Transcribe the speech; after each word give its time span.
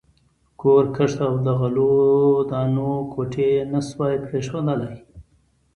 کور، 0.61 0.83
کښت 0.95 1.19
او 1.27 1.33
د 1.45 1.47
غلو 1.59 1.91
دانو 2.49 2.91
کوټې 3.13 3.45
یې 3.55 3.63
نه 3.73 3.79
شوای 3.87 4.15
پرېښودلای. 4.25 4.97